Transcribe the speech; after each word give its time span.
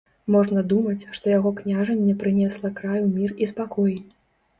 Можна 0.35 0.61
думаць, 0.71 1.03
што 1.17 1.25
яго 1.31 1.51
княжанне 1.59 2.15
прынесла 2.23 2.71
краю 2.79 3.03
мір 3.19 3.35
і 3.45 3.51
спакой. 3.53 3.93